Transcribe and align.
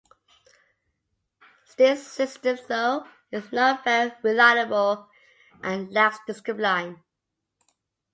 This 1.77 2.07
system 2.11 2.57
though, 2.67 3.05
is 3.31 3.51
not 3.51 3.83
very 3.83 4.11
reliable 4.23 5.07
and 5.61 5.93
lacks 5.93 6.17
discipline. 6.25 7.03